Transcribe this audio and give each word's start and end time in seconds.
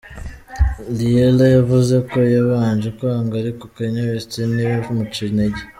Leyla 0.97 1.45
yavuze 1.55 1.95
ko 2.09 2.17
yabanje 2.35 2.87
kwanga 2.97 3.33
ariko 3.41 3.63
Kanye 3.75 4.01
West 4.09 4.33
ntibimuce 4.53 5.21
intege. 5.29 5.61